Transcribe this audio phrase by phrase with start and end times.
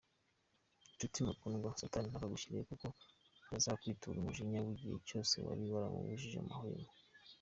[0.93, 2.87] Nshuti mukundwa, Satani ntakagushyikire kuko
[3.53, 6.89] yazakwitura umujinya w’igihe cyose wari waramubujije amahwemo.